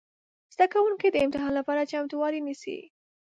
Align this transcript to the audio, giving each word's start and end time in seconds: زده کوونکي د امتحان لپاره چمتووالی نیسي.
زده 0.53 0.65
کوونکي 0.73 1.07
د 1.11 1.15
امتحان 1.25 1.53
لپاره 1.59 1.89
چمتووالی 1.91 2.41
نیسي. 2.47 2.77